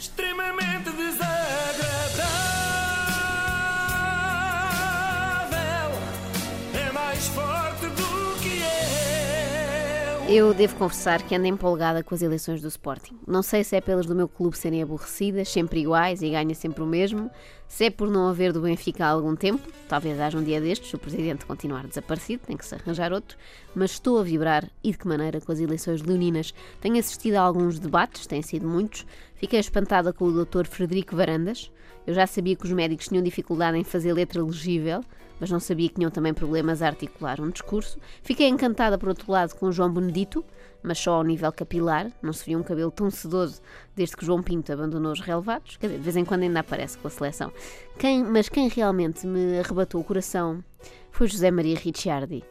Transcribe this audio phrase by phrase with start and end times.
[0.00, 2.30] extremamente desagradável.
[6.74, 8.62] É mais forte do que
[10.26, 10.34] eu.
[10.34, 13.18] Eu devo confessar que ando empolgada com as eleições do Sporting.
[13.26, 16.82] Não sei se é pelas do meu clube serem aborrecidas, sempre iguais e ganha sempre
[16.82, 17.30] o mesmo,
[17.70, 20.92] se é por não haver do Benfica há algum tempo, talvez haja um dia destes,
[20.92, 23.38] o presidente continuar desaparecido, tem que se arranjar outro,
[23.76, 26.52] mas estou a vibrar e de que maneira com as eleições leoninas.
[26.80, 29.06] Tenho assistido a alguns debates, têm sido muitos,
[29.36, 30.66] fiquei espantada com o Dr.
[30.66, 31.70] Frederico Varandas.
[32.04, 35.04] Eu já sabia que os médicos tinham dificuldade em fazer letra legível,
[35.38, 38.00] mas não sabia que tinham também problemas a articular um discurso.
[38.20, 40.44] Fiquei encantada, por outro lado, com o João Benedito,
[40.82, 43.60] mas só ao nível capilar, não se via um cabelo tão sedoso
[43.94, 46.98] desde que João Pinto abandonou os relevados, quer dizer, de vez em quando ainda aparece
[46.98, 47.52] com a seleção.
[47.98, 50.62] Quem, mas quem realmente me arrebatou o coração
[51.10, 52.42] foi José Maria Ricciardi.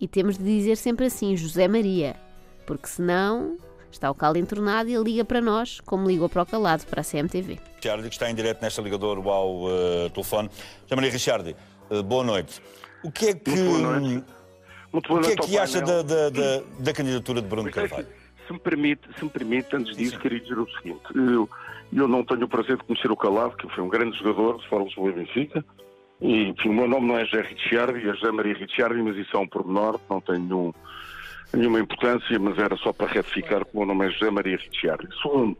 [0.00, 2.16] E temos de dizer sempre assim, José Maria,
[2.66, 3.56] porque senão
[3.90, 7.00] está o caldo entornado e ele liga para nós, como ligou para o calado, para
[7.00, 7.60] a CMTV.
[7.76, 10.50] Ricciardi, que está em direto nesta ligadora ao eh, telefone.
[10.82, 11.56] José Maria Ricciardi,
[11.90, 12.60] eh, boa noite.
[13.04, 14.24] O que é que, Muito boa noite.
[14.94, 17.76] Muito boa o que, é que acha da, da- da- da candidatura de Bruno Mas
[17.76, 18.06] é Carvalho?
[18.46, 21.00] Se me permite, se me permite antes disso, queria dizer o seguinte.
[21.14, 21.50] Eu,
[21.92, 24.68] eu não tenho o prazer de conhecer o Calado, que foi um grande jogador de
[24.68, 25.64] Fórum Lisboa e Benfica.
[26.20, 29.36] E, enfim, o meu nome não é José Ricciardi, é José Maria Ricciardi, mas isso
[29.36, 30.72] é um pormenor, não tem nenhum,
[31.52, 35.08] nenhuma importância, mas era só para retificar que o meu nome é José Maria Ricciardi.
[35.20, 35.56] Segundo,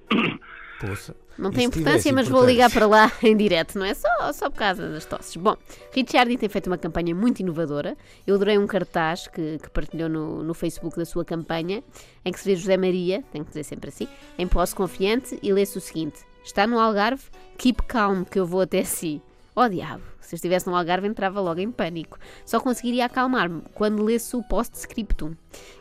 [0.81, 1.15] Poça.
[1.37, 3.95] Não tem se importância, mas vou ligar para lá em direto, não é?
[3.95, 5.37] Só, só por causa das tosses.
[5.37, 5.57] Bom,
[5.93, 7.97] Ricciardi tem feito uma campanha muito inovadora.
[8.27, 11.83] Eu adorei um cartaz que, que partilhou no, no Facebook da sua campanha,
[12.25, 14.09] em que se vê José Maria, tenho que dizer sempre assim,
[14.39, 17.25] em posse confiante e lê-se o seguinte: Está no Algarve?
[17.59, 19.21] Keep calm, que eu vou até si.
[19.57, 22.19] Oh diabo, se eu estivesse no Algarve entrava logo em pânico.
[22.45, 25.35] Só conseguiria acalmar-me quando lesse o post-scriptum.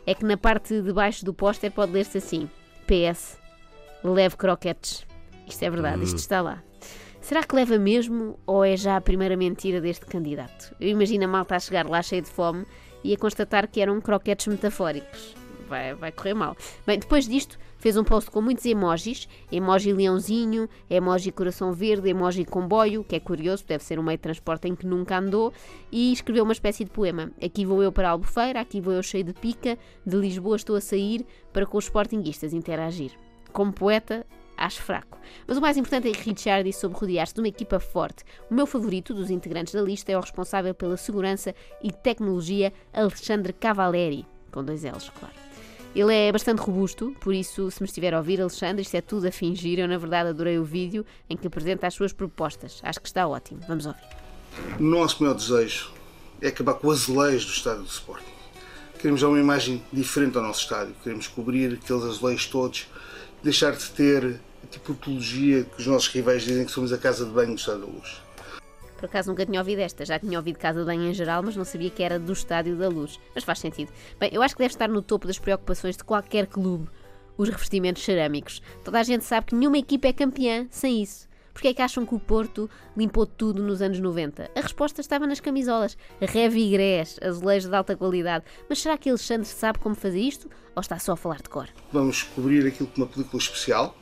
[0.06, 2.48] É que na parte de baixo do póster pode ler-se assim:
[2.86, 3.36] PS,
[4.04, 5.06] leve croquetes.
[5.46, 6.62] Isto é verdade, isto está lá.
[7.20, 10.74] Será que leva mesmo ou é já a primeira mentira deste candidato?
[10.78, 12.66] Eu imagino a malta a chegar lá cheio de fome
[13.02, 15.34] e a constatar que eram croquetes metafóricos.
[15.66, 16.54] Vai, vai correr mal.
[16.86, 22.44] Bem, depois disto, fez um post com muitos emojis: emoji leãozinho, emoji coração verde, emoji
[22.44, 25.50] comboio, que é curioso, deve ser um meio de transporte em que nunca andou,
[25.90, 27.30] e escreveu uma espécie de poema.
[27.42, 30.76] Aqui vou eu para a Albufeira, aqui vou eu cheio de pica, de Lisboa estou
[30.76, 33.12] a sair para com os sportinguistas interagir.
[33.54, 34.26] Como poeta,
[34.56, 35.16] acho fraco.
[35.46, 38.24] Mas o mais importante é que Richard soube rodear-se de uma equipa forte.
[38.50, 43.52] O meu favorito dos integrantes da lista é o responsável pela segurança e tecnologia, Alexandre
[43.52, 45.34] Cavaleri, com dois L's, claro.
[45.94, 49.28] Ele é bastante robusto, por isso, se me estiver a ouvir, Alexandre, isto é tudo
[49.28, 49.78] a fingir.
[49.78, 52.80] Eu, na verdade, adorei o vídeo em que apresenta as suas propostas.
[52.82, 53.60] Acho que está ótimo.
[53.68, 54.02] Vamos ouvir.
[54.80, 55.92] Nosso maior desejo
[56.42, 58.34] é acabar com o azulejo do estádio do Sporting.
[58.98, 60.96] Queremos dar uma imagem diferente ao nosso estádio.
[61.04, 62.88] Queremos cobrir aqueles azulejos todos,
[63.44, 67.30] deixar de ter a tipologia que os nossos rivais dizem que somos a casa de
[67.30, 68.24] banho do Estádio da Luz.
[68.96, 71.54] Por acaso nunca tinha ouvido esta, já tinha ouvido Casa de Banho em geral, mas
[71.54, 73.20] não sabia que era do Estádio da Luz.
[73.34, 73.92] Mas faz sentido.
[74.18, 76.88] Bem, eu acho que deve estar no topo das preocupações de qualquer clube
[77.36, 78.62] os revestimentos cerâmicos.
[78.82, 81.28] Toda a gente sabe que nenhuma equipa é campeã sem isso.
[81.54, 84.50] Porque é que acham que o Porto limpou tudo nos anos 90?
[84.54, 85.96] A resposta estava nas camisolas.
[86.20, 88.44] Revigrés, azulejos de alta qualidade.
[88.68, 90.50] Mas será que Alexandre sabe como fazer isto?
[90.74, 91.68] Ou está só a falar de cor?
[91.92, 93.96] Vamos cobrir aquilo com uma película especial,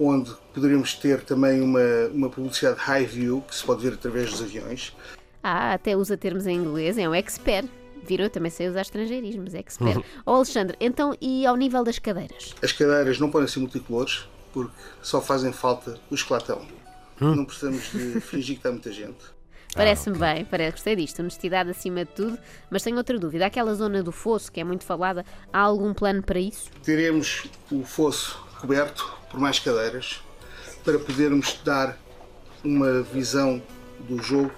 [0.00, 4.40] onde poderemos ter também uma, uma publicidade high view, que se pode ver através dos
[4.42, 4.96] aviões.
[5.42, 7.68] Ah, até usa termos em inglês, é um expert.
[8.02, 8.24] Viram?
[8.24, 10.02] Eu também sei usar estrangeirismos, expert.
[10.24, 12.54] Oh, Alexandre, então e ao nível das cadeiras?
[12.62, 14.72] As cadeiras não podem ser multicolores, porque
[15.02, 16.66] só fazem falta o esclatão.
[17.20, 19.18] Não precisamos de fingir que está muita gente.
[19.74, 22.38] Parece-me bem, parece, gostei disto, honestidade acima de tudo,
[22.68, 23.46] mas tenho outra dúvida.
[23.46, 26.70] Aquela zona do fosso, que é muito falada, há algum plano para isso?
[26.82, 30.20] Teremos o fosso coberto por mais cadeiras
[30.84, 31.96] para podermos dar
[32.64, 33.62] uma visão
[34.00, 34.50] do jogo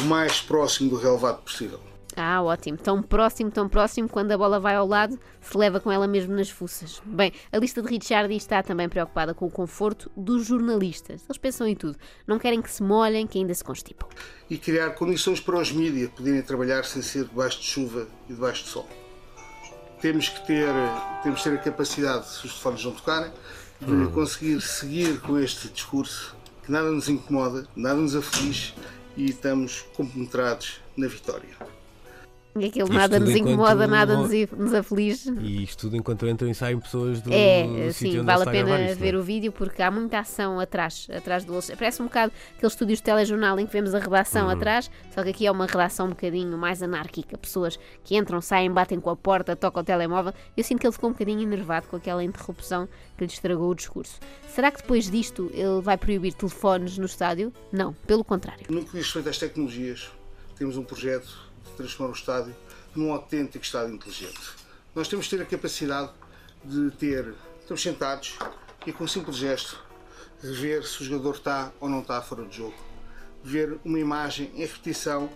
[0.00, 1.80] o mais próximo do relevado possível.
[2.16, 2.78] Ah, ótimo.
[2.78, 6.34] Tão próximo, tão próximo, quando a bola vai ao lado, se leva com ela mesmo
[6.34, 7.02] nas fuças.
[7.04, 11.24] Bem, a lista de Richard está também preocupada com o conforto dos jornalistas.
[11.28, 11.98] Eles pensam em tudo.
[12.26, 14.06] Não querem que se molhem, que ainda se constipam.
[14.48, 18.64] E criar condições para os mídias poderem trabalhar sem ser debaixo de chuva e debaixo
[18.64, 18.88] de sol.
[20.00, 20.68] Temos que ter,
[21.22, 23.32] temos que ter a capacidade, se os telefones não tocarem,
[23.80, 28.74] de conseguir seguir com este discurso que nada nos incomoda, nada nos aflige
[29.16, 31.56] e estamos compenetrados na vitória.
[32.56, 35.28] E aquele Isto nada nos enquanto incomoda, nada nos, nos aflige.
[35.40, 38.80] E isto tudo enquanto entram e saem pessoas do, É, do sim, vale a pena
[38.82, 39.22] isto, ver não é?
[39.22, 41.76] o vídeo porque há muita ação atrás, atrás do Alexandre.
[41.78, 44.50] Parece um bocado aqueles estúdios de telejornal em que vemos a redação Uhum.
[44.52, 47.36] atrás, só que aqui é uma redação um bocadinho mais anárquica.
[47.36, 50.32] Pessoas que entram, saem, batem com a porta, tocam o telemóvel.
[50.56, 53.74] Eu sinto que ele ficou um bocadinho enervado com aquela interrupção que lhe estragou o
[53.74, 54.20] discurso.
[54.48, 57.52] Será que depois disto ele vai proibir telefones no estádio?
[57.72, 58.64] Não, pelo contrário.
[58.68, 60.08] No que diz respeito às tecnologias,
[60.56, 62.54] temos um projeto transformar o estádio
[62.94, 64.40] num autêntico estádio inteligente.
[64.94, 66.10] Nós temos de ter a capacidade
[66.64, 68.38] de ter, estamos sentados
[68.86, 69.78] e com um simples gesto,
[70.40, 72.74] ver se o jogador está ou não está fora de jogo.
[73.42, 75.28] Ver uma imagem em repetição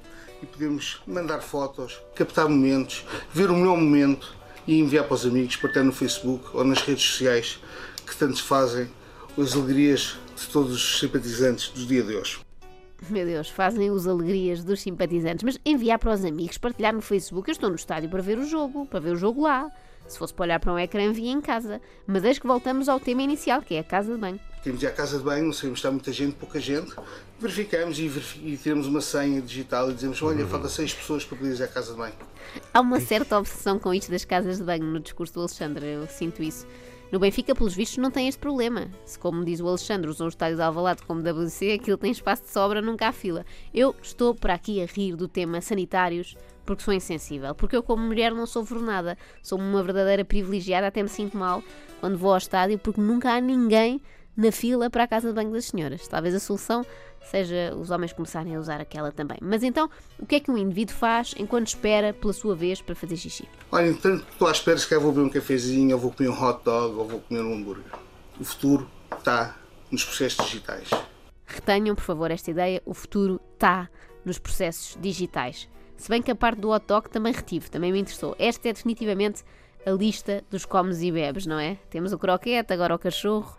[0.42, 4.34] e podemos mandar fotos, captar momentos, ver o melhor momento
[4.66, 7.58] e enviar para os amigos, partilhar no Facebook ou nas redes sociais
[8.06, 8.90] que tanto fazem
[9.36, 12.47] as alegrias de todos os simpatizantes do dia de hoje.
[13.08, 17.48] Meu Deus, fazem os alegrias dos simpatizantes, mas enviar para os amigos, partilhar no Facebook.
[17.48, 19.70] Eu estou no estádio para ver o jogo, para ver o jogo lá.
[20.08, 21.80] Se fosse para olhar para um ecrã, envia em casa.
[22.06, 24.40] Mas eis que voltamos ao tema inicial, que é a casa de banho.
[24.64, 26.92] Temos já a casa de banho, não sabemos se está muita gente, pouca gente.
[27.38, 31.36] Verificamos e, verifi- e temos uma senha digital e dizemos: Olha, falta seis pessoas para
[31.38, 32.14] poder ir à casa de banho.
[32.74, 36.06] Há uma certa obsessão com isto das casas de banho no discurso do Alexandre, eu
[36.08, 36.66] sinto isso.
[37.10, 38.90] No Benfica, pelos vistos, não tem este problema.
[39.06, 42.42] Se, como diz o Alexandre, usam o estádio de Alvalade como WC, aquilo tem espaço
[42.42, 43.46] de sobra, nunca há fila.
[43.72, 47.54] Eu estou para aqui a rir do tema sanitários porque sou insensível.
[47.54, 49.16] Porque eu, como mulher, não sofro nada.
[49.42, 51.62] Sou uma verdadeira privilegiada, até me sinto mal
[51.98, 54.02] quando vou ao estádio porque nunca há ninguém
[54.36, 56.06] na fila para a casa de banho das senhoras.
[56.06, 56.84] Talvez a solução
[57.24, 59.38] seja os homens começarem a usar aquela também.
[59.40, 62.94] Mas então, o que é que um indivíduo faz enquanto espera pela sua vez para
[62.94, 63.48] fazer xixi?
[63.70, 66.42] Olha, entanto, estou à espera se calhar vou beber um cafezinho, ou vou comer um
[66.42, 67.92] hot dog, ou vou comer um hambúrguer.
[68.40, 69.56] O futuro está
[69.90, 70.90] nos processos digitais.
[71.46, 72.82] Retenham, por favor, esta ideia.
[72.84, 73.88] O futuro está
[74.24, 75.68] nos processos digitais.
[75.96, 78.36] Se bem que a parte do hot dog também retive, também me interessou.
[78.38, 79.42] Esta é definitivamente
[79.84, 81.76] a lista dos comes e bebes, não é?
[81.90, 83.58] Temos o croquete, agora o cachorro.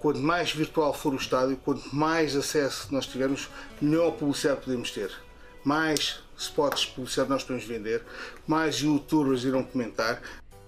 [0.00, 3.48] Quanto mais virtual for o estádio, quanto mais acesso nós tivermos,
[3.80, 5.10] melhor publicidade podemos ter.
[5.64, 8.02] Mais spots de publicidade nós podemos vender,
[8.46, 10.20] mais youtubers irão comentar,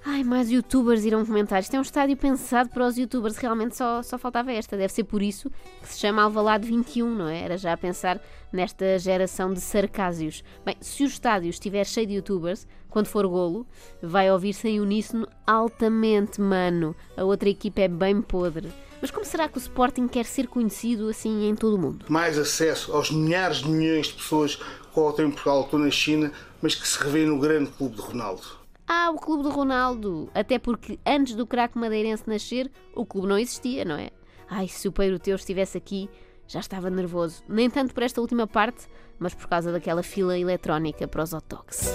[0.05, 1.61] Ai, mais youtubers irão comentar.
[1.61, 3.37] Isto é um estádio pensado para os youtubers.
[3.37, 4.77] Realmente só, só faltava esta.
[4.77, 5.51] Deve ser por isso
[5.81, 7.41] que se chama Alvalade 21, não é?
[7.41, 8.21] Era já a pensar
[8.53, 10.43] nesta geração de sarcásios.
[10.65, 13.67] Bem, se o estádio estiver cheio de youtubers, quando for golo,
[14.03, 16.97] vai ouvir-se em uníssono altamente, mano.
[17.17, 18.73] A outra equipa é bem podre.
[19.01, 22.07] Mas como será que o Sporting quer ser conhecido assim em todo o mundo?
[22.09, 26.33] mais acesso aos milhares de milhões de pessoas que ou em Portugal ou na China,
[26.61, 28.43] mas que se revêem no grande clube de Ronaldo.
[28.91, 30.31] Ah, o clube do Ronaldo!
[30.35, 34.09] Até porque antes do craque madeirense nascer, o clube não existia, não é?
[34.49, 36.09] Ai, se o Peiro teu estivesse aqui,
[36.47, 37.45] já estava nervoso.
[37.47, 38.89] Nem tanto por esta última parte,
[39.19, 41.91] mas por causa daquela fila eletrónica para os dogs.